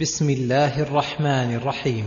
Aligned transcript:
بسم 0.00 0.30
الله 0.30 0.82
الرحمن 0.82 1.54
الرحيم. 1.54 2.04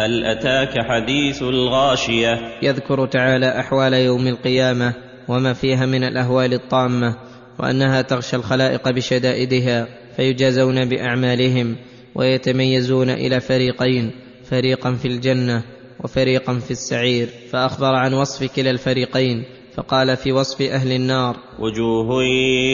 هل 0.00 0.24
أتاك 0.24 0.74
حديث 0.78 1.42
الغاشية؟ 1.42 2.38
يذكر 2.62 3.06
تعالى 3.06 3.60
أحوال 3.60 3.92
يوم 3.92 4.26
القيامة 4.26 4.94
وما 5.28 5.52
فيها 5.52 5.86
من 5.86 6.04
الأهوال 6.04 6.54
الطامة 6.54 7.16
وأنها 7.58 8.02
تغشى 8.02 8.36
الخلائق 8.36 8.90
بشدائدها 8.90 9.88
فيجازون 10.16 10.88
بأعمالهم 10.88 11.76
ويتميزون 12.14 13.10
إلى 13.10 13.40
فريقين 13.40 14.10
فريقا 14.44 14.92
في 14.92 15.08
الجنة 15.08 15.62
وفريقا 16.04 16.58
في 16.58 16.70
السعير. 16.70 17.28
فأخبر 17.50 17.94
عن 17.94 18.14
وصف 18.14 18.56
كلا 18.56 18.70
الفريقين 18.70 19.44
فقال 19.74 20.16
في 20.16 20.32
وصف 20.32 20.62
أهل 20.62 20.92
النار 20.92 21.36
وجوه 21.58 22.24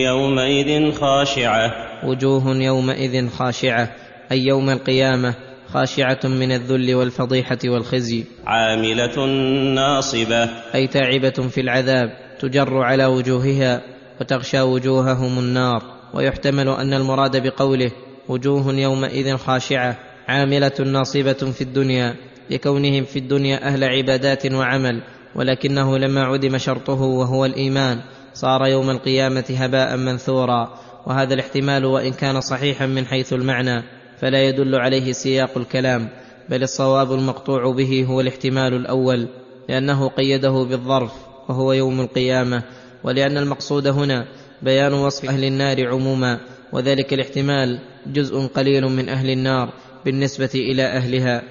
يومئذ 0.07 0.93
خاشعة. 0.93 1.71
وجوه 2.05 2.57
يومئذ 2.57 3.29
خاشعة. 3.29 4.08
أي 4.33 4.47
يوم 4.47 4.71
القيامة 4.71 5.35
خاشعة 5.69 6.21
من 6.25 6.53
الذل 6.53 6.95
والفضيحة 6.95 7.59
والخزي. 7.65 8.25
عاملة 8.47 9.27
ناصبة. 9.75 10.45
أي 10.75 10.87
تعبة 10.87 11.49
في 11.49 11.61
العذاب 11.61 12.11
تجر 12.41 12.83
على 12.83 13.07
وجوهها 13.07 13.83
وتغشى 14.21 14.61
وجوههم 14.61 15.39
النار. 15.39 15.83
ويحتمل 16.15 16.69
أن 16.69 16.95
المراد 16.95 17.43
بقوله 17.43 17.91
وجوه 18.29 18.75
يومئذ 18.75 19.37
خاشعة 19.37 19.99
عاملة 20.29 20.73
ناصبة 20.87 21.33
في 21.33 21.61
الدنيا 21.61 22.15
لكونهم 22.51 23.05
في 23.05 23.19
الدنيا 23.19 23.69
أهل 23.69 23.85
عبادات 23.85 24.53
وعمل 24.53 25.03
ولكنه 25.35 25.99
لما 25.99 26.25
عدم 26.25 26.59
شرطه 26.59 27.01
وهو 27.03 27.45
الإيمان 27.45 28.01
صار 28.35 28.67
يوم 28.67 28.91
القيامة 28.91 29.45
هباء 29.51 29.97
منثورا. 29.97 30.79
وهذا 31.07 31.35
الاحتمال 31.35 31.85
وإن 31.85 32.13
كان 32.13 32.41
صحيحا 32.41 32.87
من 32.87 33.07
حيث 33.07 33.33
المعنى. 33.33 33.98
فلا 34.21 34.49
يدل 34.49 34.75
عليه 34.75 35.13
سياق 35.13 35.59
الكلام 35.59 36.09
بل 36.49 36.63
الصواب 36.63 37.13
المقطوع 37.13 37.73
به 37.73 38.05
هو 38.09 38.21
الاحتمال 38.21 38.75
الأول 38.75 39.29
لأنه 39.69 40.09
قيده 40.09 40.51
بالظرف 40.51 41.13
وهو 41.49 41.73
يوم 41.73 42.01
القيامة 42.01 42.63
ولأن 43.05 43.37
المقصود 43.37 43.87
هنا 43.87 44.27
بيان 44.63 44.93
وصف 44.95 45.29
أهل 45.29 45.45
النار 45.45 45.89
عموما 45.89 46.41
وذلك 46.73 47.13
الاحتمال 47.13 47.79
جزء 48.07 48.47
قليل 48.47 48.85
من 48.85 49.09
أهل 49.09 49.31
النار 49.31 49.73
بالنسبة 50.05 50.51
إلى 50.55 50.83
أهلها 50.83 51.43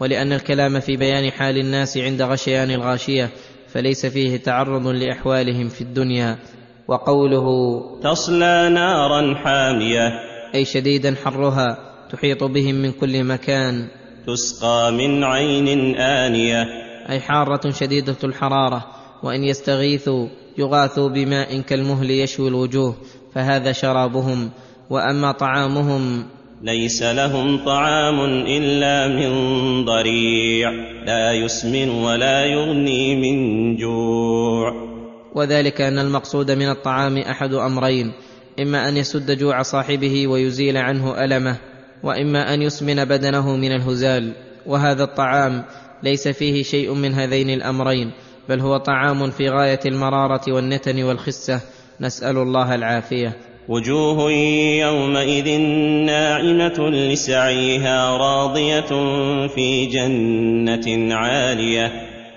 ولأن 0.00 0.32
الكلام 0.32 0.80
في 0.80 0.96
بيان 0.96 1.30
حال 1.30 1.58
الناس 1.58 1.98
عند 1.98 2.22
غشيان 2.22 2.70
الغاشية 2.70 3.30
فليس 3.68 4.06
فيه 4.06 4.36
تعرض 4.36 4.86
لأحوالهم 4.86 5.68
في 5.68 5.80
الدنيا. 5.80 6.38
وقوله 6.88 7.46
تصلى 8.02 8.68
نارا 8.68 9.34
حامية. 9.34 10.08
أي 10.54 10.64
شديدا 10.64 11.14
حرها 11.24 11.95
تحيط 12.12 12.44
بهم 12.44 12.74
من 12.74 12.92
كل 12.92 13.24
مكان. 13.24 13.88
تسقى 14.26 14.92
من 14.92 15.24
عين 15.24 15.96
آنية. 15.96 16.62
أي 17.08 17.20
حارة 17.20 17.70
شديدة 17.70 18.16
الحرارة. 18.24 18.86
وإن 19.22 19.44
يستغيثوا 19.44 20.28
يغاثوا 20.58 21.08
بماء 21.08 21.60
كالمهل 21.60 22.10
يشوي 22.10 22.48
الوجوه 22.48 22.94
فهذا 23.34 23.72
شرابهم. 23.72 24.50
وأما 24.90 25.32
طعامهم 25.32 26.24
ليس 26.62 27.02
لهم 27.02 27.64
طعام 27.64 28.20
إلا 28.46 29.08
من 29.08 29.84
ضريع. 29.84 30.70
لا 31.06 31.32
يسمن 31.32 31.88
ولا 31.88 32.44
يغني 32.44 33.16
من 33.16 33.76
جوع. 33.76 34.96
وذلك 35.34 35.80
أن 35.80 35.98
المقصود 35.98 36.50
من 36.50 36.70
الطعام 36.70 37.18
أحد 37.18 37.54
أمرين 37.54 38.12
إما 38.60 38.88
أن 38.88 38.96
يسد 38.96 39.38
جوع 39.38 39.62
صاحبه 39.62 40.26
ويزيل 40.26 40.76
عنه 40.76 41.24
ألمه. 41.24 41.56
وإما 42.02 42.54
أن 42.54 42.62
يسمن 42.62 43.04
بدنه 43.04 43.56
من 43.56 43.72
الهزال 43.72 44.32
وهذا 44.66 45.04
الطعام 45.04 45.64
ليس 46.02 46.28
فيه 46.28 46.62
شيء 46.62 46.94
من 46.94 47.14
هذين 47.14 47.50
الأمرين 47.50 48.12
بل 48.48 48.60
هو 48.60 48.76
طعام 48.76 49.30
في 49.30 49.48
غاية 49.48 49.80
المرارة 49.86 50.52
والنتن 50.52 51.02
والخسة. 51.02 51.60
نسأل 52.00 52.36
الله 52.36 52.74
العافية. 52.74 53.36
وجوه 53.68 54.30
يومئذ 54.80 55.60
ناعمة 56.06 56.90
لسعيها 56.90 58.16
راضية 58.16 58.90
في 59.46 59.86
جنة 59.86 61.14
عالية. 61.14 61.92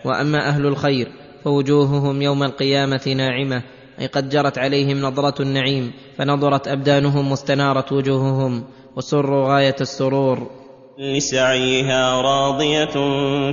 وأما 0.05 0.47
أهل 0.49 0.65
الخير 0.65 1.07
فوجوههم 1.43 2.21
يوم 2.21 2.43
القيامة 2.43 3.13
ناعمة 3.17 3.63
أي 3.99 4.07
قد 4.07 4.29
جرت 4.29 4.57
عليهم 4.57 5.01
نظرة 5.01 5.41
النعيم 5.41 5.91
فنضرت 6.17 6.67
أبدانهم 6.67 7.31
واستنارت 7.31 7.91
وجوههم 7.91 8.63
وسروا 8.95 9.53
غاية 9.53 9.75
السرور. 9.81 10.51
لسعيها 10.99 12.21
راضية 12.21 12.93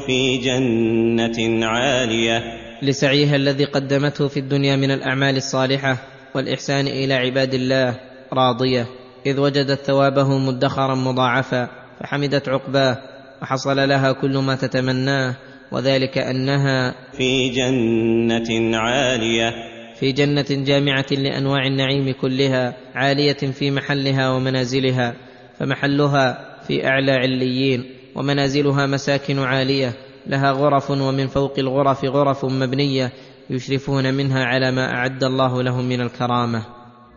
في 0.06 0.36
جنة 0.36 1.66
عالية. 1.66 2.42
لسعيها 2.82 3.36
الذي 3.36 3.64
قدمته 3.64 4.28
في 4.28 4.40
الدنيا 4.40 4.76
من 4.76 4.90
الأعمال 4.90 5.36
الصالحة 5.36 5.96
والإحسان 6.34 6.86
إلى 6.86 7.14
عباد 7.14 7.54
الله 7.54 8.00
راضية 8.32 8.86
إذ 9.26 9.40
وجدت 9.40 9.80
ثوابه 9.80 10.38
مدخرا 10.38 10.94
مضاعفا 10.94 11.68
فحمدت 12.00 12.48
عقباه 12.48 12.98
وحصل 13.42 13.88
لها 13.88 14.12
كل 14.12 14.38
ما 14.38 14.54
تتمناه 14.56 15.34
وذلك 15.72 16.18
أنها 16.18 16.94
في 17.16 17.48
جنة 17.48 18.76
عالية. 18.76 19.75
في 20.00 20.12
جنة 20.12 20.46
جامعة 20.50 21.06
لأنواع 21.10 21.66
النعيم 21.66 22.14
كلها 22.20 22.76
عالية 22.94 23.32
في 23.32 23.70
محلها 23.70 24.30
ومنازلها 24.30 25.14
فمحلها 25.58 26.56
في 26.66 26.86
أعلى 26.86 27.12
عليين 27.12 27.84
ومنازلها 28.14 28.86
مساكن 28.86 29.38
عالية 29.38 29.92
لها 30.26 30.52
غرف 30.52 30.90
ومن 30.90 31.26
فوق 31.26 31.58
الغرف 31.58 32.04
غرف 32.04 32.44
مبنية 32.44 33.12
يشرفون 33.50 34.14
منها 34.14 34.44
على 34.44 34.70
ما 34.70 34.94
أعد 34.94 35.24
الله 35.24 35.62
لهم 35.62 35.84
من 35.84 36.00
الكرامة. 36.00 36.62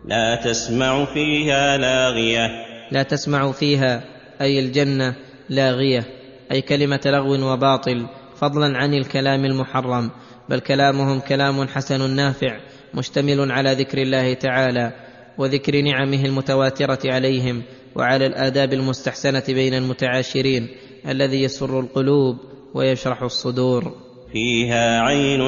لا 0.04 0.34
تسمع 0.44 1.04
فيها 1.04 1.76
لاغية. 1.76 2.48
لا 2.92 3.02
تسمع 3.02 3.52
فيها 3.52 4.04
أي 4.40 4.58
الجنة 4.58 5.14
لاغية 5.48 6.04
أي 6.52 6.60
كلمة 6.62 7.00
لغو 7.06 7.52
وباطل 7.52 8.06
فضلا 8.36 8.78
عن 8.78 8.94
الكلام 8.94 9.44
المحرم 9.44 10.10
بل 10.48 10.60
كلامهم 10.60 11.20
كلام 11.20 11.68
حسن 11.68 12.10
نافع 12.10 12.56
مشتمل 12.94 13.52
على 13.52 13.72
ذكر 13.72 13.98
الله 13.98 14.34
تعالى 14.34 14.92
وذكر 15.38 15.80
نعمه 15.80 16.24
المتواترة 16.24 16.98
عليهم 17.04 17.62
وعلى 17.94 18.26
الآداب 18.26 18.72
المستحسنة 18.72 19.42
بين 19.48 19.74
المتعاشرين 19.74 20.68
الذي 21.08 21.42
يسر 21.42 21.80
القلوب 21.80 22.36
ويشرح 22.74 23.22
الصدور. 23.22 23.94
فيها 24.32 25.00
عين 25.00 25.40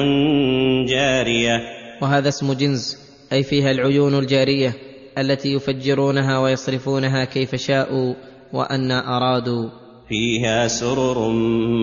جارية. 0.85 1.61
وهذا 2.01 2.29
اسم 2.29 2.53
جنس 2.53 2.97
أي 3.33 3.43
فيها 3.43 3.71
العيون 3.71 4.19
الجارية 4.19 4.73
التي 5.17 5.53
يفجرونها 5.53 6.39
ويصرفونها 6.39 7.25
كيف 7.25 7.55
شاءوا 7.55 8.13
وان 8.53 8.91
أرادوا. 8.91 9.69
فيها 10.09 10.67
سرر 10.67 11.27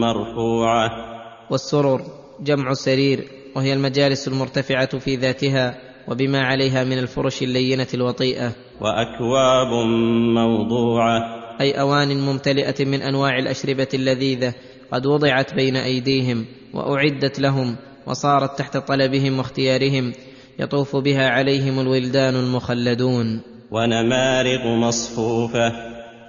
مرفوعة. 0.00 0.91
والسرر 1.50 2.03
جمع 2.41 2.72
سرير 2.72 3.39
وهي 3.56 3.72
المجالس 3.72 4.28
المرتفعة 4.28 4.98
في 4.98 5.16
ذاتها 5.16 5.78
وبما 6.08 6.40
عليها 6.40 6.84
من 6.84 6.98
الفرش 6.98 7.42
اللينة 7.42 7.86
الوطيئة. 7.94 8.52
وأكواب 8.80 9.86
موضوعة. 10.34 11.40
أي 11.60 11.80
أوان 11.80 12.20
ممتلئة 12.20 12.84
من 12.84 13.02
أنواع 13.02 13.38
الأشربة 13.38 13.88
اللذيذة 13.94 14.54
قد 14.92 15.06
وضعت 15.06 15.54
بين 15.54 15.76
أيديهم 15.76 16.44
وأعدت 16.74 17.40
لهم 17.40 17.76
وصارت 18.06 18.58
تحت 18.58 18.76
طلبهم 18.76 19.38
واختيارهم 19.38 20.12
يطوف 20.58 20.96
بها 20.96 21.28
عليهم 21.28 21.80
الولدان 21.80 22.34
المخلدون. 22.34 23.40
ونمارق 23.70 24.66
مصفوفة. 24.66 25.72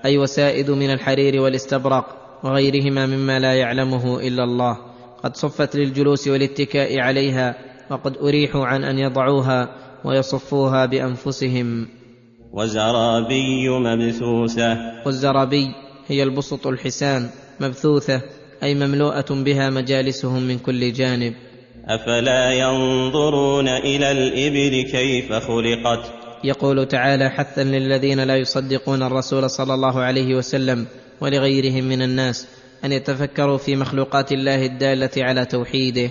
أي 0.05 0.17
وسائد 0.17 0.71
من 0.71 0.93
الحرير 0.93 1.41
والاستبرق 1.41 2.05
وغيرهما 2.43 3.05
مما 3.05 3.39
لا 3.39 3.53
يعلمه 3.53 4.19
إلا 4.19 4.43
الله. 4.43 4.90
قد 5.23 5.35
صفت 5.35 5.75
للجلوس 5.75 6.27
والاتكاء 6.27 6.99
عليها 6.99 7.55
وقد 7.89 8.17
اريحوا 8.17 8.65
عن 8.65 8.83
أن 8.83 8.99
يضعوها 8.99 9.69
ويصفوها 10.03 10.85
بأنفسهم. 10.85 11.87
وزرابي 12.53 13.69
مبثوثة. 13.69 14.77
والزرابي 15.05 15.67
هي 16.07 16.23
البسط 16.23 16.67
الحسان 16.67 17.29
مبثوثة 17.59 18.21
أي 18.63 18.75
مملوءة 18.75 19.25
بها 19.29 19.69
مجالسهم 19.69 20.41
من 20.41 20.59
كل 20.59 20.93
جانب. 20.93 21.33
أفلا 21.87 22.53
ينظرون 22.53 23.67
إلى 23.67 24.11
الإبل 24.11 24.91
كيف 24.91 25.33
خلقت؟ 25.33 26.11
يقول 26.43 26.87
تعالى 26.87 27.29
حثا 27.29 27.63
للذين 27.63 28.19
لا 28.23 28.37
يصدقون 28.37 29.03
الرسول 29.03 29.49
صلى 29.49 29.73
الله 29.73 29.99
عليه 29.99 30.35
وسلم 30.35 30.85
ولغيرهم 31.21 31.83
من 31.83 32.01
الناس. 32.01 32.47
أن 32.85 32.91
يتفكروا 32.91 33.57
في 33.57 33.75
مخلوقات 33.75 34.31
الله 34.31 34.65
الدالة 34.65 35.09
على 35.17 35.45
توحيده. 35.45 36.09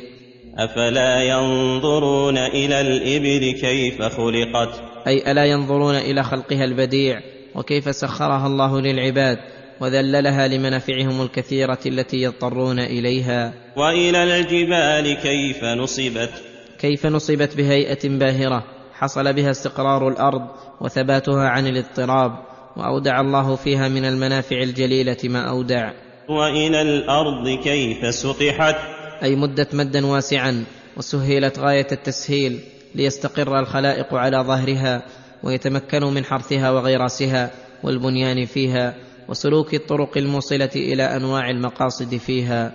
أفلا 0.58 1.22
ينظرون 1.22 2.38
إلى 2.38 2.81
الإبل 2.81 3.61
كيف 3.61 4.02
خلقت؟ 4.02 4.82
أي 5.06 5.32
ألا 5.32 5.44
ينظرون 5.44 5.94
إلى 5.94 6.22
خلقها 6.22 6.64
البديع؟ 6.64 7.20
وكيف 7.55 7.96
سخرها 7.96 8.46
الله 8.46 8.81
للعباد؟ 8.81 9.38
وذللها 9.81 10.49
لمنافعهم 10.49 11.22
الكثيرة 11.22 11.78
التي 11.87 12.17
يضطرون 12.17 12.78
إليها. 12.78 13.52
وإلى 13.76 14.40
الجبال 14.40 15.14
كيف 15.14 15.64
نصبت؟ 15.64 16.31
كيف 16.78 17.06
نصبت 17.06 17.56
بهيئة 17.56 18.08
باهرة؟ 18.08 18.64
حصل 18.93 19.32
بها 19.32 19.50
استقرار 19.50 20.08
الأرض 20.08 20.43
وثباتها 20.81 21.49
عن 21.49 21.66
الاضطراب 21.66 22.32
وأودع 22.76 23.20
الله 23.20 23.56
فيها 23.56 23.88
من 23.88 24.05
المنافع 24.05 24.56
الجليلة 24.56 25.16
ما 25.25 25.49
أودع. 25.49 25.93
وإلى 26.30 26.82
الأرض 26.82 27.48
كيف 27.48 28.14
سطحت. 28.14 28.76
أي 29.22 29.36
مدت 29.36 29.74
مدا 29.74 30.06
واسعا 30.06 30.64
وسهلت 30.96 31.58
غاية 31.58 31.86
التسهيل 31.92 32.60
ليستقر 32.94 33.58
الخلائق 33.58 34.14
على 34.14 34.36
ظهرها 34.36 35.02
ويتمكنوا 35.42 36.10
من 36.10 36.24
حرثها 36.24 36.70
وغراسها 36.70 37.50
والبنيان 37.82 38.44
فيها 38.44 38.94
وسلوك 39.28 39.74
الطرق 39.74 40.16
الموصلة 40.16 40.70
إلى 40.76 41.02
أنواع 41.02 41.50
المقاصد 41.50 42.16
فيها. 42.16 42.72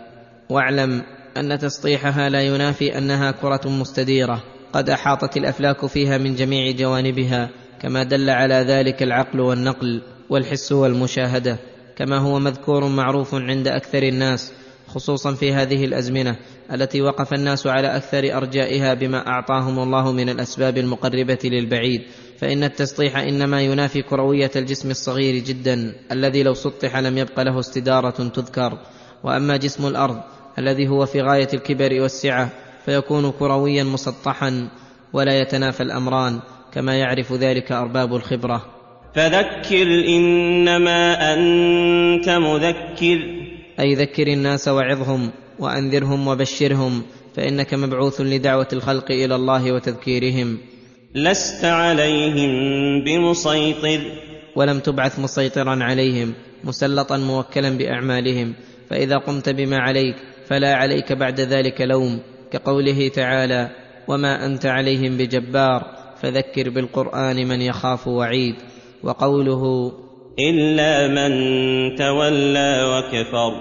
واعلم 0.49 1.03
أن 1.37 1.59
تسطيحها 1.59 2.29
لا 2.29 2.41
ينافي 2.41 2.97
أنها 2.97 3.31
كرة 3.31 3.61
مستديرة. 3.65 4.43
قد 4.73 4.89
أحاطت 4.89 5.37
الأفلاك 5.37 5.85
فيها 5.85 6.17
من 6.17 6.35
جميع 6.35 6.71
جوانبها 6.71 7.49
كما 7.81 8.03
دل 8.03 8.29
على 8.29 8.55
ذلك 8.55 9.03
العقل 9.03 9.39
والنقل 9.39 10.01
والحس 10.29 10.71
والمشاهدة. 10.71 11.57
كما 11.95 12.18
هو 12.18 12.39
مذكور 12.39 12.88
معروف 12.88 13.36
عند 13.36 13.68
أكثر 13.68 14.03
الناس 14.03 14.53
خصوصا 14.88 15.33
في 15.33 15.53
هذه 15.53 15.86
الأزمنة 15.86 16.38
التي 16.74 17.01
وقف 17.01 17.33
الناس 17.33 17.68
على 17.68 17.95
أكثر 17.95 18.38
أرجائها 18.38 18.94
بما 18.94 19.27
أعطاهم 19.27 19.80
الله 19.80 20.12
من 20.12 20.30
الأسباب 20.30 20.77
المقربة 20.77 21.39
للبعيد. 21.44 22.01
فإن 22.38 22.63
التسطيح 22.63 23.18
إنما 23.18 23.62
ينافي 23.62 24.01
كروية 24.01 24.51
الجسم 24.56 24.89
الصغير 24.92 25.44
جدا 25.44 25.95
الذي 26.12 26.44
لو 26.44 26.53
سطح 26.53 26.97
لم 26.97 27.18
يبق 27.18 27.39
له 27.39 27.59
استدارة 27.59 28.30
تذكر. 28.30 28.80
وأما 29.24 29.57
جسم 29.57 29.88
الأرض 29.88 30.21
الذي 30.59 30.88
هو 30.88 31.06
في 31.06 31.21
غاية 31.21 31.48
الكبر 31.53 32.01
والسعة 32.01 32.50
فيكون 32.86 33.31
كرويا 33.31 33.83
مسطحا 33.83 34.69
ولا 35.13 35.41
يتنافى 35.41 35.83
الأمران 35.83 36.39
كما 36.74 36.95
يعرف 36.95 37.33
ذلك 37.33 37.71
أرباب 37.71 38.15
الخبرة. 38.15 38.75
فذكر 39.15 39.88
إنما 40.07 41.33
أنت 41.33 42.29
مذكر. 42.29 43.19
أي 43.79 43.94
ذكر 43.94 44.27
الناس 44.27 44.67
وعظهم 44.67 45.31
وأنذرهم 45.59 46.27
وبشرهم 46.27 47.03
فإنك 47.35 47.73
مبعوث 47.73 48.21
لدعوة 48.21 48.67
الخلق 48.73 49.12
إلى 49.12 49.35
الله 49.35 49.71
وتذكيرهم. 49.71 50.57
لست 51.15 51.65
عليهم 51.65 52.51
بمسيطر. 53.03 54.00
ولم 54.56 54.79
تبعث 54.79 55.19
مسيطرا 55.19 55.83
عليهم 55.83 56.33
مسلطا 56.63 57.17
موكلا 57.17 57.69
بأعمالهم. 57.69 58.53
فإذا 58.89 59.17
قمت 59.17 59.50
بما 59.50 59.77
عليك 59.77 60.15
فلا 60.47 60.75
عليك 60.75 61.13
بعد 61.13 61.41
ذلك 61.41 61.81
لوم 61.81 62.19
كقوله 62.51 63.07
تعالى 63.07 63.69
وما 64.07 64.45
أنت 64.45 64.65
عليهم 64.65 65.17
بجبار 65.17 65.95
فذكر 66.21 66.69
بالقرآن 66.69 67.47
من 67.47 67.62
يخاف 67.62 68.07
وعيد. 68.07 68.56
وقوله 69.05 69.91
إلا 70.39 71.07
من 71.07 71.31
تولى 71.95 72.83
وكفر. 72.83 73.51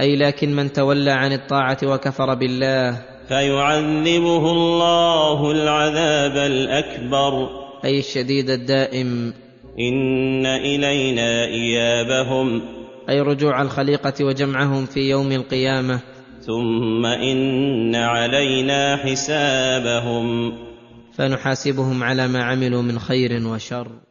أي 0.00 0.16
لكن 0.16 0.56
من 0.56 0.72
تولى 0.72 1.10
عن 1.10 1.32
الطاعة 1.32 1.78
وكفر 1.84 2.34
بالله. 2.34 3.02
فيعذبه 3.28 4.52
الله 4.52 5.50
العذاب 5.50 6.36
الأكبر. 6.36 7.48
أي 7.84 7.98
الشديد 7.98 8.50
الدائم. 8.50 9.32
إن 9.80 10.46
إلينا 10.46 11.44
إيابهم. 11.44 12.62
أي 13.08 13.20
رجوع 13.20 13.62
الخليقة 13.62 14.24
وجمعهم 14.24 14.86
في 14.86 15.00
يوم 15.00 15.32
القيامة. 15.32 16.00
ثم 16.40 17.06
إن 17.06 17.94
علينا 17.94 18.96
حسابهم. 18.96 20.52
فنحاسبهم 21.14 22.02
على 22.02 22.28
ما 22.28 22.42
عملوا 22.42 22.82
من 22.82 22.98
خير 22.98 23.46
وشر. 23.46 24.02